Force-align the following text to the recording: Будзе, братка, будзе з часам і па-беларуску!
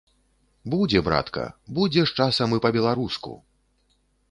Будзе, 0.73 1.01
братка, 1.07 1.43
будзе 1.81 2.01
з 2.09 2.23
часам 2.23 2.57
і 2.59 2.61
па-беларуску! 2.67 3.37